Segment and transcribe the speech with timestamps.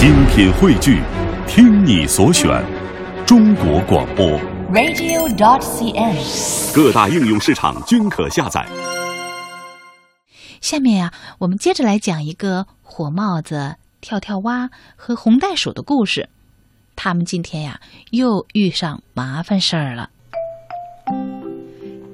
[0.00, 1.02] 精品汇聚，
[1.46, 2.64] 听你所选，
[3.26, 4.26] 中国广播。
[4.72, 6.74] radio.dot.cn，。
[6.74, 8.66] 各大应用市场均可下载。
[10.62, 16.30] 下面呀、我们接着来讲一个火帽子、跳跳蛙和红袋鼠的故事。
[16.96, 17.78] 他们今天呀，
[18.10, 20.08] 又遇上麻烦事儿了。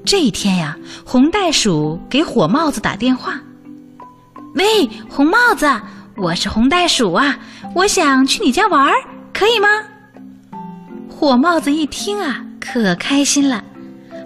[0.05, 3.41] 这一天呀，红袋鼠给火帽子打电话
[4.57, 4.65] ：“喂，
[5.09, 5.71] 红帽子，
[6.17, 7.39] 我是红袋鼠啊，
[7.77, 8.95] 我想去你家玩儿，
[9.35, 9.69] 可以吗？”
[11.15, 13.63] 火帽子一听啊，可开心了：“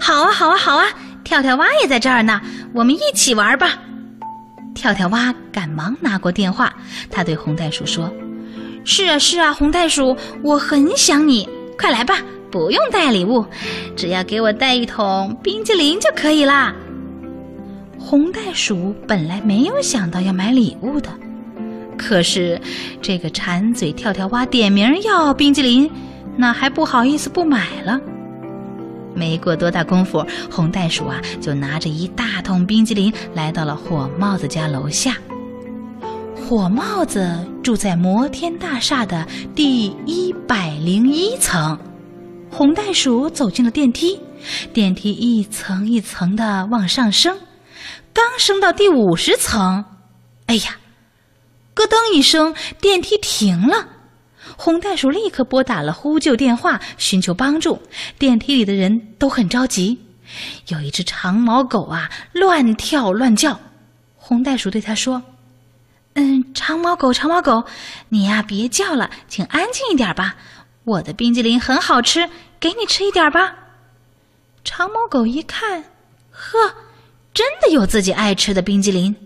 [0.01, 0.87] 好啊，好啊，好啊！
[1.25, 2.41] 跳跳蛙也在这儿呢，
[2.73, 3.77] 我们一起玩吧。”
[4.73, 6.73] 跳跳蛙赶忙拿过电话，
[7.11, 8.09] 他对红袋鼠说
[8.87, 12.19] ：“是啊，是啊，红袋鼠，我很想你，快来吧，
[12.53, 13.45] 不用带礼物，
[13.97, 16.73] 只要给我带一桶冰激凌就可以啦。”
[17.99, 21.11] 红袋鼠本来没有想到要买礼物的，
[22.01, 22.59] 可是
[23.03, 25.89] 这个馋嘴跳跳蛙点名要冰激凌，
[26.35, 28.01] 那还不好意思不买了。
[29.15, 35.15] 没过多大功夫，红袋鼠啊就拿着一大桶冰激凌来到了火帽子家楼下。
[36.35, 41.79] 火帽子住在摩天大厦的第一百零一层。
[42.51, 44.19] 红袋鼠走进了电梯，
[44.73, 47.37] 电梯一层一层的往上升，
[48.13, 49.85] 刚升到第五十层，
[50.46, 50.77] 哎呀，
[51.81, 53.89] 咯噔一声，电梯停了。
[54.59, 57.81] 红袋鼠立刻拨打了呼救电话，寻求帮助。
[58.19, 59.99] 电梯里的人都很着急，
[60.67, 63.59] 有一只长毛狗啊，乱跳乱叫。
[64.15, 65.23] 红袋鼠对它说
[66.12, 67.65] ：“嗯，长毛狗，长毛狗，
[68.11, 70.37] 你呀别叫了，请安静一点吧。
[70.84, 72.28] 我的冰激凌很好吃，
[72.61, 73.55] 给你吃一点吧。”
[74.65, 75.83] 长毛狗一看，
[76.31, 76.59] 呵，
[77.33, 79.17] 真的有自己爱吃的冰激凌，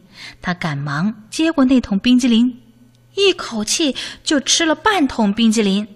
[0.43, 2.61] 他赶忙接过那桶冰激凌。
[3.15, 5.87] 一口气就吃了半桶冰激凌，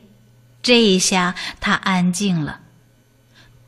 [0.62, 2.61] 这一下他安静了。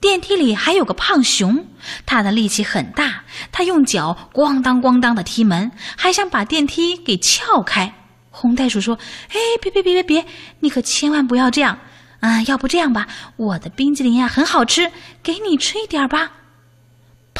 [0.00, 1.66] 电梯里还有个胖熊，
[2.06, 7.92] 他的力气很大，他用脚咣当咣当的踢门，还想把电梯给撬开。
[8.30, 10.26] 红袋鼠说：“哎，别别别别别，
[10.60, 11.78] 你可千万不要这样
[12.20, 12.42] 啊！
[12.44, 14.90] 要不这样吧，我的冰激凌呀很好吃，
[15.22, 16.32] 给你吃一点吧。”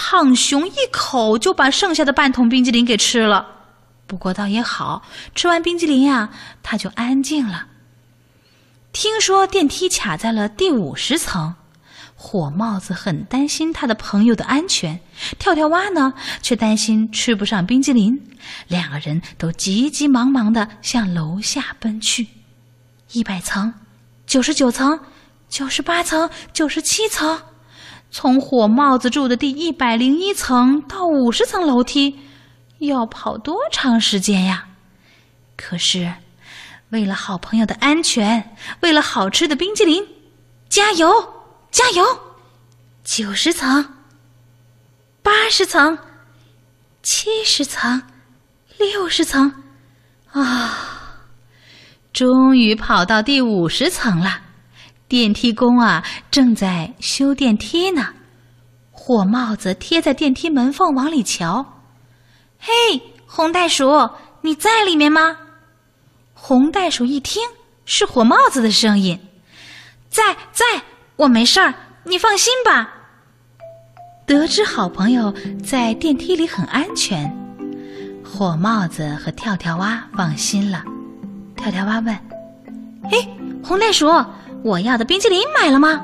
[0.03, 3.47] 胖熊一口就把剩下的半桶冰激凌给吃了。
[4.06, 5.03] 不过倒也好，
[5.34, 6.31] 吃完冰激凌呀、
[6.62, 7.66] 他就安静了。
[8.93, 11.55] 听说电梯卡在了第五十层，
[12.16, 14.99] 火帽子很担心他的朋友的安全，
[15.39, 18.19] 跳跳蛙呢却担心吃不上冰激凌，
[18.69, 22.27] 两个人都急急忙忙的向楼下奔去。
[23.12, 23.72] 一百层，
[24.27, 24.99] 九十九层，
[25.50, 27.39] 九十八层，九十七层，
[28.10, 32.19] 从火帽子住的第一百零一层到五十层楼梯。
[32.81, 34.66] 要跑多长时间呀？
[35.54, 36.15] 可是，
[36.88, 40.03] 为了好朋友的安全，为了好吃的冰激凌，
[40.71, 41.34] 加油，
[41.71, 42.03] 加油！
[43.04, 43.97] 九十层，
[45.22, 45.98] 八十层，
[47.03, 48.03] 七十层，
[48.78, 49.53] 六十层，
[50.32, 51.19] 啊，
[52.15, 54.41] 终于跑到第五十层了。
[55.10, 58.06] 电梯工啊，正在修电梯呢。
[58.93, 61.66] 火帽子贴在电梯门缝往里瞧。
[62.60, 62.71] 嘿，
[63.26, 64.09] 红袋鼠，
[64.41, 65.37] 你在里面吗？
[66.32, 67.43] 红袋鼠一听
[67.84, 69.19] 是火帽子的声音，
[70.09, 70.22] 在
[70.53, 70.65] 在，
[71.16, 72.88] 我没事儿，你放心吧。
[74.25, 75.34] 得知好朋友
[75.66, 77.28] 在电梯里很安全，
[78.25, 80.84] 火帽子和跳跳蛙放心了。
[81.56, 82.16] 跳跳蛙问
[83.10, 83.28] ：“嘿，
[83.60, 84.06] 红袋鼠，
[84.62, 86.00] 我要的冰淇淋买了吗？”“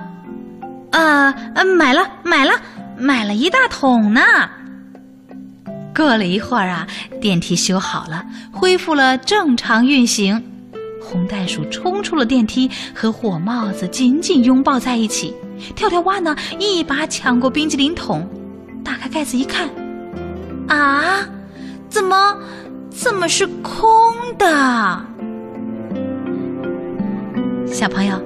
[0.93, 2.53] 呃呃，买了，买了，
[2.97, 4.21] 买了一大桶呢。”
[5.95, 6.87] 过了一会儿啊，
[7.21, 10.43] 电梯修好了，恢复了正常运行。
[11.03, 15.35] 红袋鼠冲出了电梯，和火帽子紧紧拥抱在一起。
[15.75, 18.29] 跳跳蛙呢，一把抢过冰激凌桶，
[18.85, 19.69] 打开盖子一看，
[20.69, 21.27] 啊，
[21.89, 22.37] 怎么
[22.91, 23.89] 怎么是空
[24.37, 25.01] 的？
[27.67, 28.21] 小朋友，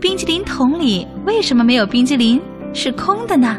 [0.00, 2.40] 冰淇淋桶里为什么没有冰激凌，
[2.72, 3.56] 是空的呢？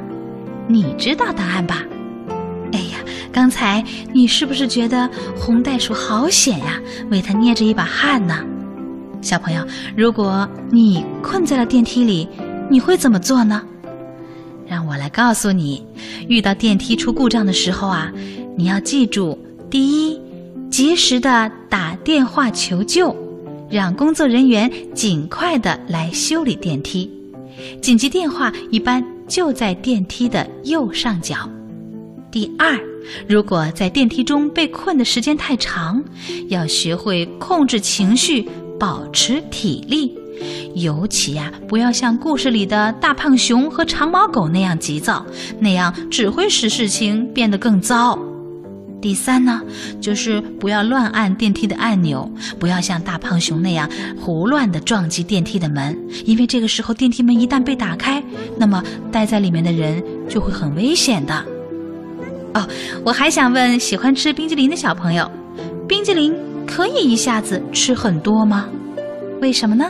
[0.67, 1.83] 你知道答案吧？
[2.73, 2.97] 哎呀，
[3.31, 3.83] 刚才
[4.13, 6.79] 你是不是觉得红袋鼠好险呀？
[7.09, 8.43] 为它捏着一把汗呢？
[9.21, 9.65] 小朋友，
[9.95, 12.27] 如果你困在了电梯里，
[12.69, 13.61] 你会怎么做呢？
[14.67, 15.85] 让我来告诉你，
[16.27, 18.11] 遇到电梯出故障的时候啊，
[18.57, 19.37] 你要记住：
[19.69, 20.19] 第一，
[20.69, 23.15] 及时的打电话求救，
[23.69, 27.09] 让工作人员尽快的来修理电梯。
[27.81, 31.49] 紧急电话一般就在电梯的右上角。
[32.31, 32.77] 第二，
[33.27, 36.03] 如果在电梯中被困的时间太长，
[36.49, 38.45] 要学会控制情绪，
[38.77, 40.13] 保持体力。
[40.75, 45.25] 尤其呀，不要像故事里的大胖熊和长毛狗那样急躁，
[45.59, 48.19] 那样只会使事情变得更糟。
[49.05, 49.61] 第三呢，
[50.01, 52.27] 就是不要乱按电梯的按钮，
[52.59, 53.87] 不要像大胖熊那样
[54.19, 58.23] 胡乱的撞击电梯的门，因为这个时候电梯门一旦被打开，
[58.57, 61.45] 那么待在里面的人就会很危险的。
[62.55, 62.67] 哦，
[63.05, 65.29] 我还想问喜欢吃冰激凌的小朋友，
[65.87, 66.33] 冰激凌
[66.65, 68.65] 可以一下子吃很多吗？
[69.39, 69.85] 为什么呢？